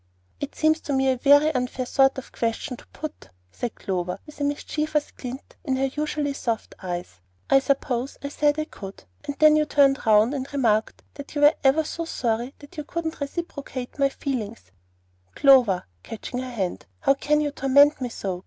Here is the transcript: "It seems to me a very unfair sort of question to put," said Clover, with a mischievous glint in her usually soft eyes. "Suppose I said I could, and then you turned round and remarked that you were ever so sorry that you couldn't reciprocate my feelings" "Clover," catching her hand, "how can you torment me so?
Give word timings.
"It 0.39 0.55
seems 0.55 0.79
to 0.81 0.93
me 0.93 1.09
a 1.11 1.15
very 1.15 1.53
unfair 1.53 1.85
sort 1.85 2.17
of 2.17 2.31
question 2.31 2.75
to 2.77 2.87
put," 2.87 3.29
said 3.51 3.75
Clover, 3.75 4.17
with 4.25 4.41
a 4.41 4.43
mischievous 4.43 5.11
glint 5.11 5.57
in 5.63 5.75
her 5.75 5.91
usually 5.95 6.33
soft 6.33 6.73
eyes. 6.81 7.19
"Suppose 7.59 8.17
I 8.23 8.29
said 8.29 8.57
I 8.59 8.65
could, 8.65 9.03
and 9.25 9.35
then 9.37 9.55
you 9.55 9.65
turned 9.65 10.03
round 10.07 10.33
and 10.33 10.51
remarked 10.51 11.03
that 11.13 11.35
you 11.35 11.41
were 11.41 11.53
ever 11.63 11.83
so 11.83 12.05
sorry 12.05 12.55
that 12.57 12.77
you 12.77 12.83
couldn't 12.83 13.19
reciprocate 13.21 13.99
my 13.99 14.09
feelings" 14.09 14.71
"Clover," 15.35 15.83
catching 16.01 16.39
her 16.39 16.49
hand, 16.49 16.87
"how 17.01 17.13
can 17.13 17.39
you 17.39 17.51
torment 17.51 18.01
me 18.01 18.09
so? 18.09 18.39